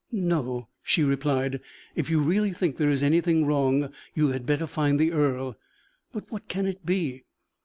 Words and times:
"No," 0.11 0.67
she 0.81 1.03
replied; 1.03 1.61
"if 1.95 2.09
you 2.09 2.21
really 2.21 2.51
think 2.53 2.77
there 2.77 2.89
is 2.89 3.03
anything 3.03 3.45
wrong, 3.45 3.91
you 4.15 4.29
had 4.29 4.47
better 4.47 4.65
find 4.65 4.99
the 4.99 5.11
earl. 5.11 5.59
But 6.11 6.31
what 6.31 6.47
can 6.47 6.65
it 6.65 6.83
be? 6.83 7.25